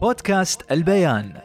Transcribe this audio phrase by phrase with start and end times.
[0.00, 1.40] بودكاست البيان.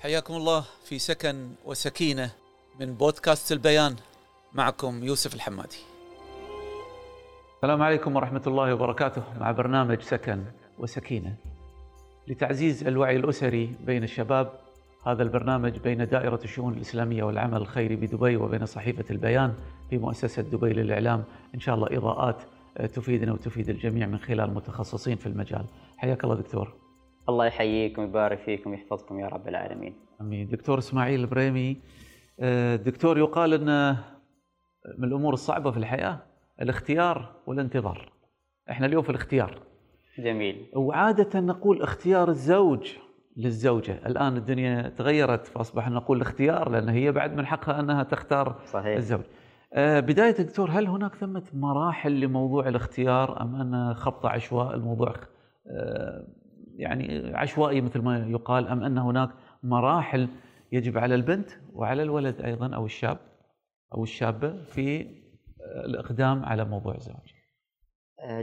[0.00, 2.30] حياكم الله في سكن وسكينة
[2.80, 3.96] من بودكاست البيان.
[4.52, 5.78] معكم يوسف الحمادي.
[7.56, 10.44] السلام عليكم ورحمة الله وبركاته مع برنامج سكن
[10.78, 11.34] وسكينة.
[12.28, 14.52] لتعزيز الوعي الأسري بين الشباب
[15.06, 19.54] هذا البرنامج بين دائرة الشؤون الإسلامية والعمل الخيري بدبي وبين صحيفة البيان
[19.90, 21.24] في مؤسسة دبي للإعلام.
[21.54, 22.42] إن شاء الله إضاءات
[22.76, 25.64] تفيدنا وتفيد الجميع من خلال متخصصين في المجال.
[25.96, 26.74] حياك الله دكتور.
[27.28, 29.94] الله يحييكم ويبارك فيكم ويحفظكم يا رب العالمين.
[30.20, 30.48] آمين.
[30.48, 31.76] دكتور إسماعيل البريمي
[32.76, 33.96] دكتور يقال إن
[34.98, 36.18] من الأمور الصعبة في الحياة
[36.62, 38.12] الاختيار والانتظار.
[38.70, 39.58] إحنا اليوم في الاختيار.
[40.18, 40.66] جميل.
[40.74, 42.92] وعادة نقول اختيار الزوج
[43.36, 44.06] للزوجة.
[44.06, 48.96] الآن الدنيا تغيرت فأصبح نقول الاختيار لأن هي بعد من حقها أنها تختار صحيح.
[48.96, 49.20] الزوج.
[49.20, 49.41] آه،
[49.76, 55.14] بداية دكتور هل هناك ثمة مراحل لموضوع الاختيار أم أن خبط عشواء الموضوع
[55.66, 56.26] آه،
[56.76, 59.30] يعني عشوائي مثل ما يقال أم أن هناك
[59.62, 60.28] مراحل
[60.72, 63.18] يجب على البنت وعلى الولد أيضا أو الشاب
[63.94, 67.34] أو الشابة في آه، الإقدام على موضوع الزواج؟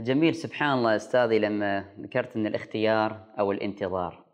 [0.04, 0.34] جميل.
[0.34, 4.24] سبحان الله أستاذي لما ذكرت أن الاختيار أو الانتظار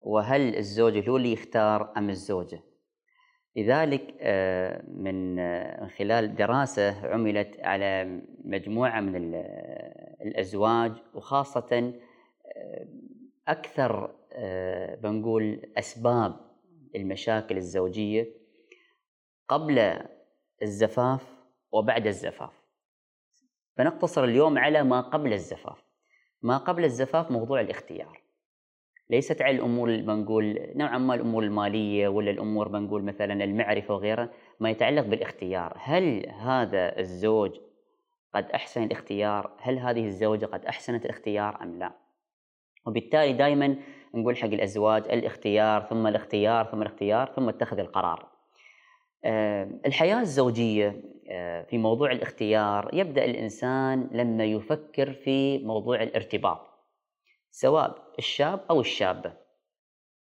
[0.00, 2.60] وهل الزوج هو اللي يختار أم الزوجة؟
[3.56, 9.34] لذلك آه، من آه، خلال دراسة عملت على مجموعة من
[10.20, 11.92] الأزواج وخاصة
[12.56, 12.86] آه،
[13.48, 14.16] أكثر
[15.02, 16.36] بنقول أسباب
[16.96, 18.26] المشاكل الزوجية
[19.48, 19.98] قبل
[20.62, 21.36] الزفاف
[21.72, 22.52] وبعد الزفاف.
[23.76, 25.84] فنقتصر اليوم على ما قبل الزفاف.
[26.42, 28.25] ما قبل الزفاف موضوع الاختيار.
[29.10, 34.70] ليست على الأمور بنقول نوعا ما الأمور المالية ولا الأمور بنقول مثلا المعرفة وغيرها ما
[34.70, 35.76] يتعلق بالاختيار.
[35.80, 37.50] هل هذا الزوج
[38.34, 41.92] قد أحسن الاختيار؟ هل هذه الزوجة قد أحسنت الاختيار أم لا؟
[42.86, 43.76] وبالتالي دائما
[44.14, 48.28] نقول حق الأزواج الاختيار ثم الاختيار ثم الاختيار ثم اتخذ القرار.
[49.24, 56.65] آه، الحياة الزوجية آه، في موضوع الاختيار يبدأ الإنسان لما يفكر في موضوع الارتباط.
[57.58, 59.32] سواء الشاب أو الشابة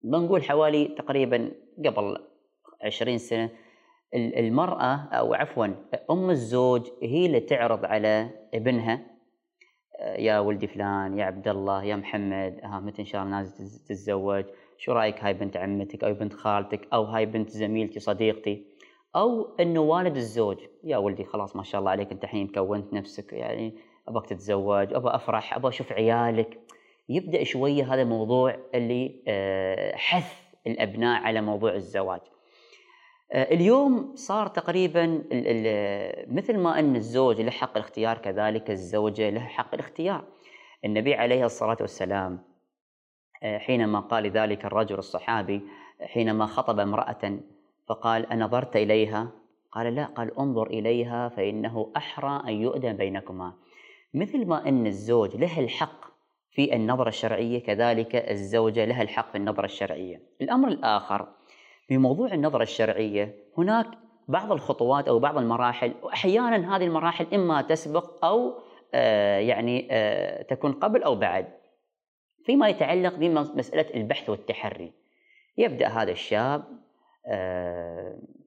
[0.04, 1.52] بنقول حوالي تقريبا
[1.86, 2.18] قبل
[2.82, 3.50] عشرين سنة
[4.16, 5.68] المرأة أو عفوا
[6.12, 9.06] أم الزوج هي اللي تعرض على ابنها.
[10.02, 14.46] يا ولدي فلان يا عبد الله يا محمد ها متى إن شاء الله نازل تتزوج؟
[14.78, 18.66] شو رأيك؟ هاي بنت عمتك أو بنت خالتك أو هاي بنت زميلتي صديقتي.
[19.16, 23.34] أو إنه والد الزوج يا ولدي خلاص ما شاء الله عليك أنت الحين كونت نفسك
[23.34, 26.60] يعني أبغاك تتزوج أبغى أفرح أبغى أشوف عيالك.
[27.10, 30.34] يبدأ شوية هذا الموضوع اللي آه، حث
[30.68, 32.22] الأبناء على موضوع الزواج.
[33.32, 35.24] آه، اليوم صار تقريبا
[36.28, 40.24] مثل ما أن الزوج له حق الاختيار كذلك الزوجة لها حق الاختيار.
[40.86, 42.40] النبي عليه الصلاة والسلام
[43.44, 45.62] آه، حينما قال ذلك الرجل الصحابي
[46.02, 47.40] حينما خطب امرأة
[47.88, 49.32] فقال انظرت إليها؟
[49.72, 53.54] قال لا قال انظر إليها فإنه أحرى أن يؤذن بينكما.
[54.14, 56.15] مثل ما أن الزوج له الحق
[56.56, 60.22] في النظرة الشرعية كذلك الزوجة لها الحق في النظرة الشرعية.
[60.42, 61.28] الأمر الآخر
[61.88, 63.88] في موضوع النظرة الشرعية هناك
[64.28, 68.54] بعض الخطوات أو بعض المراحل وأحيانا هذه المراحل إما تسبق أو
[68.94, 71.48] آه يعني آه تكون قبل أو بعد.
[72.46, 74.92] فيما يتعلق بمسألة البحث والتحري.
[75.58, 76.64] يبدأ هذا الشاب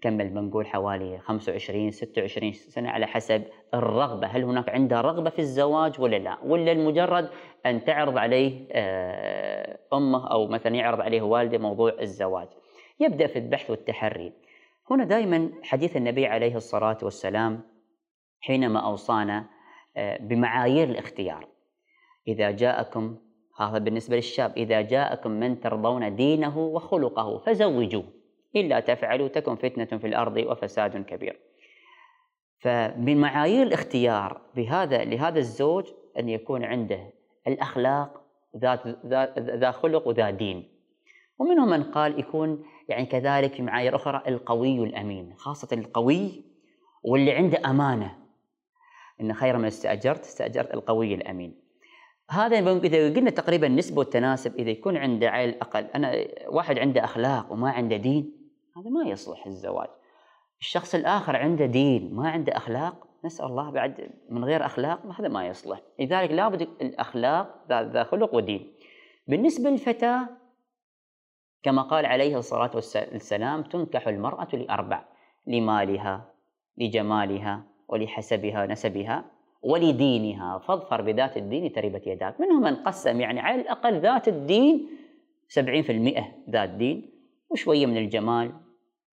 [0.00, 3.44] كمل بنقول حوالي 25 26 سنة على حسب
[3.74, 4.26] الرغبة.
[4.26, 7.30] هل هناك عنده رغبة في الزواج ولا لا؟ ولا المجرد
[7.66, 12.48] أن تعرض عليه آه، أمه أو مثلا يعرض عليه والده موضوع الزواج.
[13.00, 14.32] يبدأ في البحث والتحري.
[14.90, 17.60] هنا دائما حديث النبي عليه الصلاة والسلام
[18.40, 19.46] حينما أوصانا
[19.96, 21.48] آه، بمعايير الاختيار.
[22.28, 23.16] إذا جاءكم
[23.60, 28.17] هذا بالنسبة للشاب إذا جاءكم من ترضون دينه وخلقه فزوجوه.
[28.56, 31.40] إلا تفعلوا تكن فتنة في الأرض وفساد كبير.
[32.60, 35.84] فمن معايير الاختيار بهذا لهذا الزوج
[36.18, 37.12] أن يكون عنده
[37.46, 38.22] الأخلاق
[38.56, 38.86] ذات
[39.38, 40.68] ذا خلق وذا دين.
[41.38, 46.44] ومنهم من قال يكون يعني كذلك في معايير أخرى القوي الأمين خاصة القوي
[47.02, 48.18] واللي عنده أمانة.
[49.20, 51.68] إن خير من استأجرت استأجرت القوي الأمين.
[52.30, 56.14] هذا إذا قلنا تقريبا نسبة والتناسب إذا يكون عنده على الأقل أنا
[56.48, 58.37] واحد عنده أخلاق وما عنده دين
[58.78, 59.88] هذا ما يصلح الزواج.
[60.60, 65.46] الشخص الآخر عنده دين ما عنده أخلاق نسأل الله بعد من غير أخلاق هذا ما
[65.46, 65.80] يصلح.
[66.00, 68.72] لذلك لابد الأخلاق ذا خلق ودين.
[69.26, 70.28] بالنسبة للفتاة
[71.62, 75.04] كما قال عليه الصلاة والسلام تنكح المرأة لأربع
[75.46, 76.32] لمالها
[76.76, 79.24] لجمالها ولحسبها نسبها
[79.62, 80.58] ولدينها.
[80.58, 82.40] فاظفر بذات الدين تربت يداك.
[82.40, 84.88] منهم من قسم يعني على الأقل ذات الدين
[85.48, 87.10] 70% ذات دين
[87.50, 88.67] وشوية من الجمال.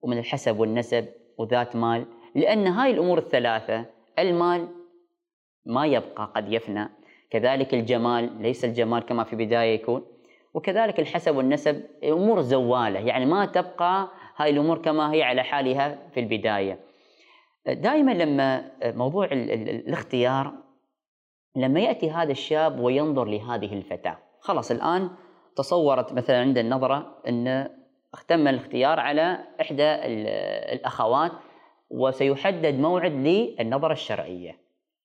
[0.06, 1.08] ومن الحسب والنسب
[1.38, 2.06] وذات مال
[2.36, 3.86] لأن هاي الأمور الثلاثة
[4.20, 4.68] المال
[5.66, 6.90] ما يبقى قد يفنى.
[7.30, 10.06] كذلك الجمال ليس الجمال كما في بداية يكون.
[10.54, 13.00] وكذلك الحسب والنسب أمور زوالة.
[13.00, 14.08] يعني ما تبقى
[14.38, 16.80] هاي الأمور كما هي على حالها في البداية.
[17.68, 20.54] دائما لما موضوع الاختيار
[21.56, 24.18] لما يأتي هذا الشاب وينظر لهذه الفتاة.
[24.40, 25.10] خلاص الآن
[25.56, 27.70] تصورت مثلا عند النظرة أن
[28.16, 29.84] اختم الاختيار على إحدى
[30.74, 31.32] الأخوات
[31.90, 34.58] وسيحدد موعد للنظرة الشرعية.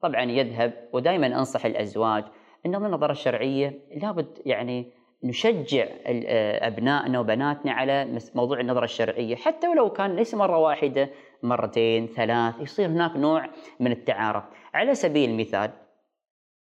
[0.02, 2.24] طبعا يذهب ودائما أنصح الأزواج
[2.66, 4.92] أن النظرة الشرعية لابد يعني
[5.24, 5.86] نشجع
[6.66, 9.36] أبنائنا وبناتنا على موضوع النظرة الشرعية.
[9.36, 11.10] حتى ولو كان ليس مرة واحدة
[11.42, 13.46] مرتين ثلاث يصير هناك نوع
[13.80, 14.44] من التعارف.
[14.74, 15.70] على سبيل المثال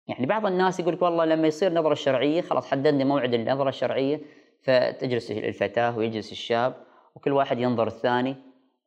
[0.09, 4.21] يعني بعض الناس يقول لك والله لما يصير نظرة شرعية خلاص حددنا موعد النظرة الشرعية.
[4.63, 6.75] فتجلس الفتاة ويجلس الشاب
[7.15, 8.37] وكل واحد ينظر الثاني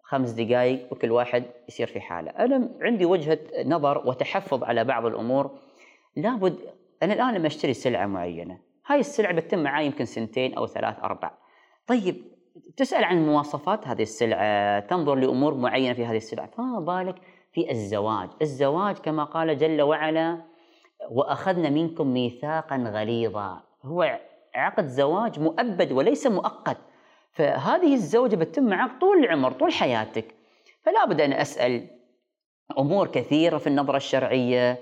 [0.04, 2.32] خمس دقائق وكل واحد يصير في حالة.
[2.32, 5.52] أنا عندي وجهة نظر وتحفظ على بعض الأمور.
[6.16, 6.60] لابد
[7.04, 11.32] أنا الآن لما أشتري سلعة معينة هاي السلعة بتتم معي يمكن سنتين أو ثلاث أربع.
[11.88, 12.22] طيب
[12.78, 16.48] تسأل عن مواصفات هذه السلعة تنظر لأمور معينة في هذه السلعة.
[16.48, 17.16] فما بالك
[17.54, 20.42] في الزواج؟ الزواج كما قال جل وعلا
[21.12, 23.64] وأخذنا منكم ميثاقا غليظا.
[23.84, 24.20] هو
[24.56, 26.78] عقد زواج مؤبد وليس مؤقت
[27.32, 30.36] فهذه الزوجة بتتم معك طول العمر طول حياتك
[30.84, 31.88] فلا بد أن أسأل
[32.78, 34.80] أمور كثيرة في النظرة الشرعية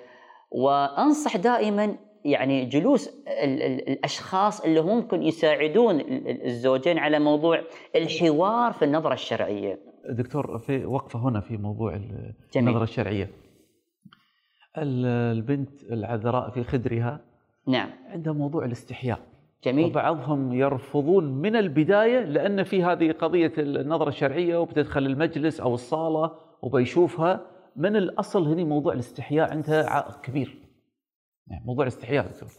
[0.52, 1.96] وأنصح دائما
[2.26, 6.02] يعني جلوس ال ال الأشخاص اللي ممكن يساعدون
[6.46, 7.62] الزوجين على موضوع
[7.96, 9.80] الحوار في النظرة الشرعية.
[10.10, 12.68] دكتور في وقفة هنا في موضوع جميل.
[12.68, 13.30] النظرة الشرعية.
[14.78, 17.22] البنت العذراء في خدرها
[17.68, 19.20] نعم عندها موضوع الاستحياء.
[19.64, 19.86] جميل.
[19.86, 27.46] وبعضهم يرفضون من البداية لأن في هذه قضية النظرة الشرعية وبتدخل المجلس أو الصالة وبيشوفها.
[27.76, 30.58] من الأصل هنا موضوع الاستحياء عندها عائق كبير.
[31.48, 32.50] يعني موضوع الاستحياء دكتور.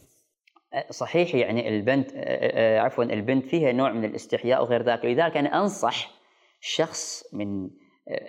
[0.89, 2.11] صحيح يعني البنت
[2.79, 6.11] عفوا البنت فيها نوع من الاستحياء وغير ذلك لذلك أنا أنصح
[6.59, 7.69] شخص من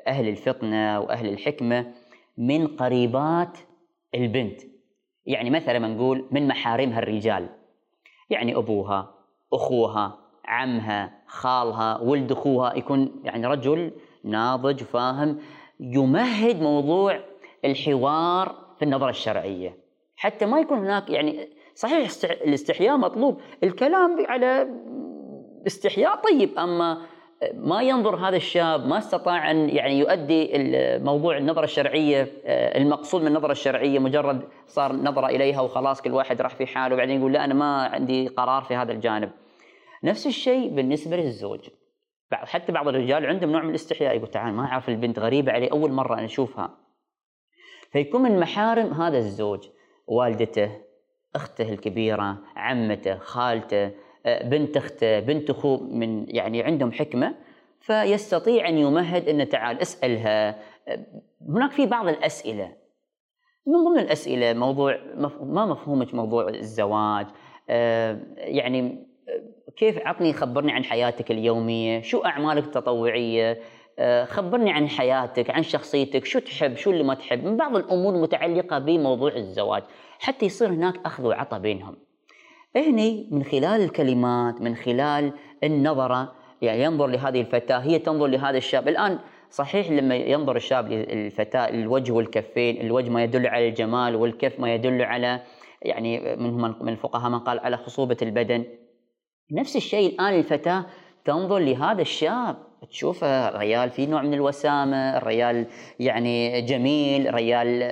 [0.07, 1.93] أهل الفطنة وأهل الحكمة
[2.39, 3.59] من قريبات
[4.15, 4.61] البنت.
[5.27, 7.49] يعني مثلا نقول من محارمها الرجال.
[8.33, 9.15] يعني أبوها
[9.53, 13.93] أخوها عمها خالها ولد أخوها يكون يعني رجل
[14.25, 15.39] ناضج فاهم
[15.81, 17.21] يمهد موضوع
[17.65, 19.77] الحوار في النظرة الشرعية.
[20.17, 24.69] حتى ما يكون هناك يعني صحيح الاستحياء مطلوب الكلام على
[25.67, 27.07] استحياء طيب أما
[27.55, 30.51] ما ينظر هذا الشاب ما استطاع أن يعني يؤدي
[30.99, 36.55] موضوع النظرة الشرعية المقصود من النظرة الشرعية مجرد صار نظرة إليها وخلاص كل واحد راح
[36.55, 39.31] في حاله وبعدين يقول لا أنا ما عندي قرار في هذا الجانب.
[40.05, 41.69] نفس الشيء بالنسبة للزوج.
[42.33, 45.93] حتى بعض الرجال عندهم نوع من الاستحياء يقول تعال ما أعرف البنت غريبة علي أول
[45.93, 46.71] مرة أنا أشوفها.
[47.93, 49.69] فيكون من محارم هذا الزوج
[50.07, 50.71] والدته
[51.35, 53.93] أخته الكبيرة عمته خالته آه،
[54.27, 57.35] بنت اخته بنت اخوه من يعني عندهم حكمة
[57.81, 60.59] فيستطيع أن يمهد انه تعال أسألها.
[60.89, 61.07] آه،
[61.49, 62.73] هناك في بعض الأسئلة.
[63.67, 64.99] من ضمن الأسئلة موضوع
[65.43, 67.27] ما مفهومك موضوع الزواج؟
[67.71, 69.07] آه، يعني
[69.77, 73.61] كيف عطني خبرني عن حياتك اليومية؟ شو أعمالك التطوعية؟
[74.25, 76.25] خبرني عن حياتك عن شخصيتك.
[76.25, 79.83] شو تحب؟ شو اللي ما تحب؟ من بعض الأمور المتعلقه بموضوع الزواج.
[80.19, 81.97] حتى يصير هناك أخذ وعطى بينهم.
[82.77, 85.33] هني من خلال الكلمات من خلال
[85.65, 88.89] النظرة يعني ينظر لهذه الفتاة هي تنظر لهذا الشاب.
[88.89, 89.19] الآن
[89.51, 95.03] صحيح لما ينظر الشاب للفتاة الوجه والكفين الوجه ما يدل على الجمال والكف ما يدل
[95.03, 95.41] على
[95.83, 98.65] يعني منهم من الفقهاء من قال على خصوبة البدن.
[99.53, 100.87] نفس الشيء الآن الفتاة
[101.25, 102.57] تنظر لهذا الشاب.
[102.91, 105.67] تشوف الريال في نوع من الوسامة، الريال
[106.01, 107.83] يعني جميل، ريال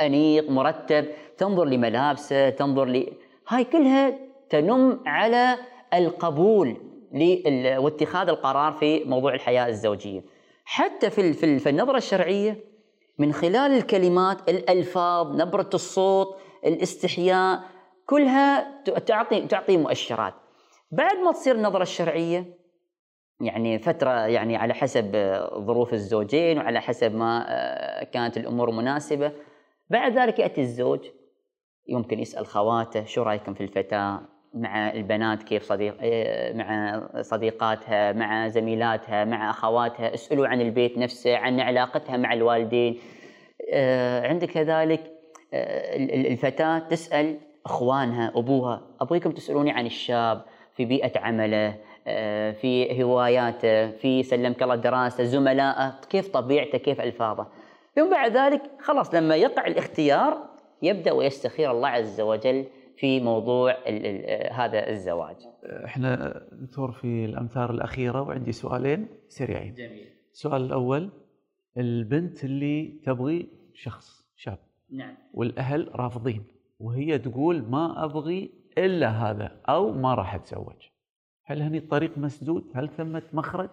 [0.00, 1.04] أنيق مرتب،
[1.38, 3.06] تنظر لملابسه، تنظر ل
[3.48, 5.56] هاي كلها تنم على
[5.94, 6.76] القبول
[7.78, 10.24] واتخاذ القرار في موضوع الحياة الزوجية.
[10.64, 12.64] حتى في في النظرة الشرعية
[13.18, 16.36] من خلال الكلمات، الألفاظ، نبرة الصوت،
[16.66, 17.60] الاستحياء،
[18.06, 20.34] كلها تعطي تعطي مؤشرات.
[20.90, 22.58] بعد ما تصير النظرة الشرعية
[23.40, 25.12] يعني فترة يعني على حسب
[25.58, 29.32] ظروف الزوجين وعلى حسب ما آه، كانت الأمور مناسبة
[29.90, 31.00] بعد ذلك يأتي الزوج
[31.88, 34.20] يمكن يسأل خواته شو رأيكم في الفتاة
[34.54, 41.36] مع البنات كيف صديق آه، مع صديقاتها مع زميلاتها مع أخواتها اسألوا عن البيت نفسه
[41.36, 42.98] عن علاقتها مع الوالدين.
[43.72, 45.00] آه، عندك كذلك
[45.54, 47.36] الفتاة تسأل
[47.66, 50.42] أخوانها أبوها ابغيكم تسألوني عن الشاب
[50.76, 51.74] في بيئة عمله
[52.52, 57.46] في هواياته في سلمك الله دراسته زملائه كيف طبيعته كيف ألفاظه.
[57.96, 60.38] ثم بعد ذلك خلاص لما يقع الاختيار
[60.82, 62.64] يبدأ ويستخير الله عز وجل
[62.98, 63.72] في موضوع
[64.52, 65.36] هذا الزواج.
[65.64, 69.74] إحنا دكتور في الأمثال الأخيرة وعندي سؤالين سريعين.
[69.74, 70.06] جميل.
[70.32, 71.10] السؤال الأول
[71.76, 74.58] البنت اللي تبغي شخص شاب.
[74.90, 75.14] نعم.
[75.34, 76.44] والأهل رافضين
[76.80, 80.88] وهي تقول ما أبغي إلا هذا أو ما راح أتزوج.
[81.44, 83.70] هل هني الطريق مسدود؟ هل ثمة مخرج؟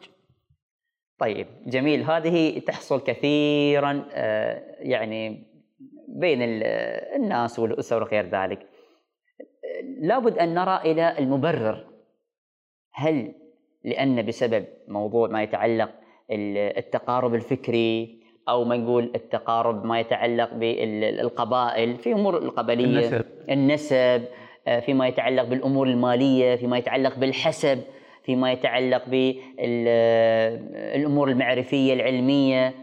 [1.19, 5.43] طيب جميل هذه تحصل كثيرا آه، يعني
[6.07, 8.74] بين الناس والأسر وغير ذلك.
[9.99, 11.85] لابد أن نرى إلى المبرر.
[12.93, 13.33] هل
[13.83, 15.89] لأن بسبب موضوع ما يتعلق
[16.31, 24.25] التقارب الفكري أو ما نقول التقارب ما يتعلق بالقبائل في أمور القبلية النسب, النسب
[24.67, 27.81] آه، فيما يتعلق بالأمور المالية فيما يتعلق بالحسب
[28.23, 29.39] فيما يتعلق بالامور
[31.29, 32.73] المعرفية العلمية آه،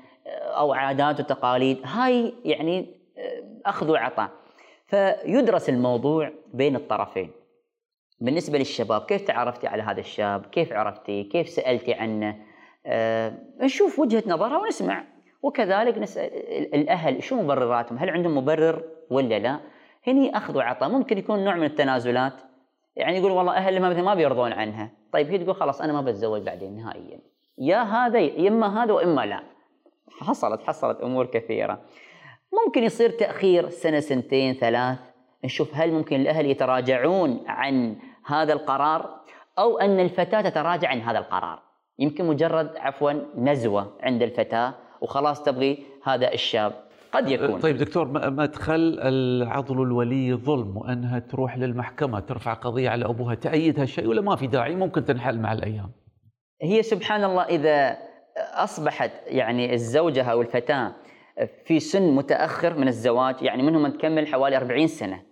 [0.59, 1.79] أو عادات وتقاليد.
[1.85, 2.87] هاي يعني
[3.19, 4.31] آه، أخذ وعطاء.
[4.93, 7.31] فيدرس الموضوع بين الطرفين.
[8.21, 12.37] بالنسبة للشباب كيف تعرفتي على هذا الشاب؟ كيف عرفتي؟ كيف سألتي عنه؟
[12.87, 15.05] أه نشوف وجهة نظرها ونسمع.
[15.43, 16.31] وكذلك نسأل
[16.75, 19.61] الأهل شو مبرراتهم؟ هل عندهم مبرر ولا لا؟
[20.07, 20.89] هني أخذ وعطاء.
[20.89, 22.35] ممكن يكون نوع من التنازلات.
[22.97, 24.91] يعني يقول والله أهل مثلا ما بيرضون عنها.
[25.13, 27.21] طيب هي تقول خلاص أنا ما بتزوج بعدين نهائيا.
[27.59, 29.43] يا هذا يا إما هذا وإما لا.
[30.21, 31.81] حصلت حصلت أمور كثيرة.
[32.67, 34.99] ممكن يصير تأخير سنة سنتين ثلاث.
[35.45, 39.21] نشوف هل ممكن الأهل يتراجعون عن هذا القرار
[39.59, 41.63] أو أن الفتاة تتراجع عن هذا القرار.
[41.99, 46.73] يمكن مجرد عفوا نزوة عند الفتاة وخلاص تبغي هذا الشاب.
[47.13, 47.61] قد يكون.
[47.61, 54.07] طيب دكتور مدخل العضل الولي ظلم وأنها تروح للمحكمة ترفع قضية على أبوها تأيد هالشيء
[54.07, 55.91] ولا ما في داعي؟ ممكن تنحل مع الأيام.
[56.63, 57.99] هي سبحان الله إذا
[58.55, 60.93] أصبحت يعني الزوجة أو الفتاة
[61.65, 65.23] في سن متأخر من الزواج يعني منهم من تكمل حوالي 40 سنة.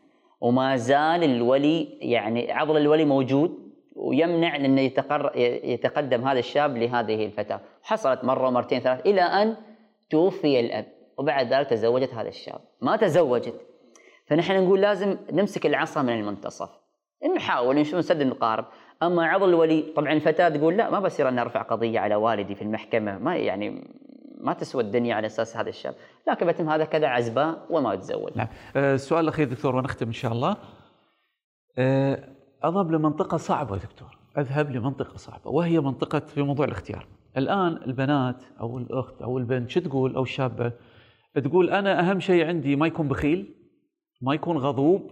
[0.40, 4.80] وما زال الولي يعني عضل الولي موجود ويمنع انه
[5.64, 7.61] يتقدم هذا الشاب لهذه الفتاة.
[7.83, 9.57] حصلت مرة ومرتين ثلاث إلى أن
[10.11, 10.87] توفي الأب
[11.19, 12.61] وبعد ذلك تزوجت هذا الشاب.
[12.80, 13.61] ما تزوجت.
[14.26, 16.80] فنحن نقول لازم نمسك العصا من المنتصف.
[17.37, 18.64] نحاول نشوف نسد النقارب
[19.02, 22.62] أما عضل الولي طبعا الفتاة تقول لا ما بصير أنا ارفع قضية على والدي في
[22.62, 23.85] المحكمة ما يعني
[24.43, 25.95] ما تسوى الدنيا على أساس هذا الشاب
[26.29, 28.49] لكن بتم هذا كذا عزباء وما تزوج نعم.
[28.77, 30.57] أه السؤال الأخير دكتور ونختم إن شاء الله.
[32.65, 37.07] اذهب لمنطقة صعبة دكتور أذهب لمنطقة صعبة وهي منطقة في موضوع الاختيار.
[37.37, 40.73] الآن البنات أو الأخت أو البنت شو تقول؟ أو الشابة؟
[41.45, 43.55] تقول أنا أهم شيء عندي ما يكون بخيل
[44.23, 45.11] ما يكون غضوب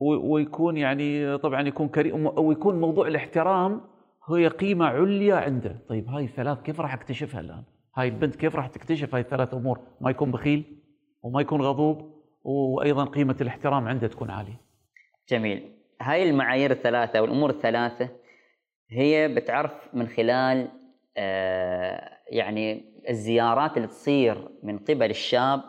[0.00, 3.80] ويكون يعني طبعا يكون كريم ويكون موضوع الاحترام
[4.30, 5.76] هي قيمة عليا عنده.
[5.88, 7.62] طيب هاي الثلاث كيف راح أكتشفها الآن؟
[7.96, 10.76] هاي البنت كيف راح تكتشف هاي الثلاث أمور؟ ما يكون بخيل
[11.22, 14.60] وما يكون غضوب وأيضا قيمة الاحترام عنده تكون عالية.
[15.28, 15.72] جميل.
[16.00, 18.08] هاي المعايير الثلاثة والأمور الثلاثة
[18.90, 20.68] هي بتعرف من خلال
[21.16, 25.62] آه يعني الزيارات اللي تصير من قبل الشاب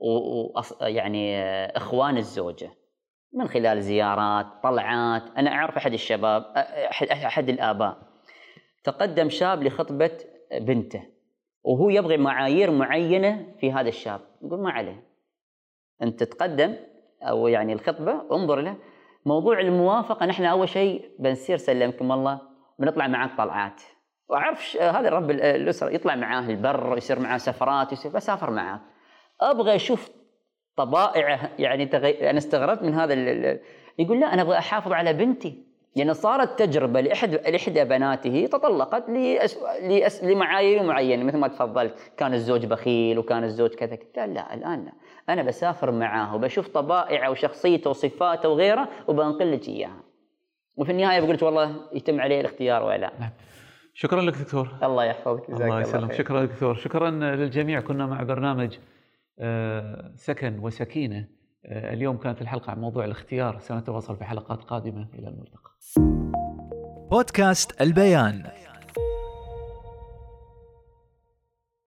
[0.00, 1.42] ويعني
[1.76, 2.70] إخوان الزوجة.
[3.32, 5.22] من خلال زيارات طلعات.
[5.36, 6.42] أنا أعرف أحد الشباب
[6.90, 7.98] احد أحد الآباء.
[8.84, 10.18] تقدم شاب لخطبة
[10.60, 11.02] بنته.
[11.64, 14.20] وهو يبغي معايير معينة في هذا الشاب.
[14.42, 15.02] يقول ما عليه.
[16.02, 16.76] أنت تقدم
[17.22, 18.76] أو يعني الخطبة انظر له.
[19.26, 22.40] موضوع الموافقة نحن أول شيء بنصير سلمكم الله
[22.78, 23.82] بنطلع معك طلعات
[24.28, 28.80] وأعرف هذا رب الأسرة يطلع معاه البر يصير معاه سفرات يصير بسافر معاه.
[29.40, 30.10] أبغى أشوف
[30.76, 31.50] طبائعه.
[31.58, 32.30] يعني تغي...
[32.30, 33.60] أنا استغربت من هذا ال...
[33.98, 35.71] يقول لا أنا أبغى أحافظ على بنتي.
[35.96, 39.58] يعني صارت تجربة لاحد لإحدى بناته تطلقت لأس...
[39.82, 40.24] لأس...
[40.24, 44.92] لمعايير معينة مثل ما تفضلت كان الزوج بخيل وكان الزوج كذا لا لا الآن لا.
[45.28, 50.02] أنا بسافر معاه وبشوف طبائعه وشخصيته وصفاته وغيره وبنقل لك إياها.
[50.76, 53.12] وفي النهاية بقول والله يتم عليه الاختيار ولا لا.
[53.20, 53.30] نعم.
[53.94, 54.68] شكرا لك دكتور.
[54.82, 55.50] الله يحفظك.
[55.50, 56.12] جزاك الله يسلمك.
[56.12, 56.74] شكرا دكتور.
[56.74, 57.80] شكرا للجميع.
[57.80, 58.78] كنا مع برنامج
[59.38, 61.28] آه، سكن وسكينة.
[61.64, 63.58] اليوم كانت الحلقة عن موضوع الاختيار.
[63.58, 65.70] سنتواصل في حلقات قادمة إلى الملتقى.
[67.10, 68.42] بودكاست البيان.